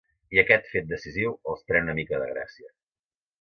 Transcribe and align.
I 0.35 0.39
aquest 0.43 0.63
fet 0.71 0.87
decisiu 0.93 1.35
els 1.53 1.61
pren 1.69 1.87
una 1.89 1.95
mica 2.01 2.23
de 2.25 2.31
gràcia. 2.33 2.73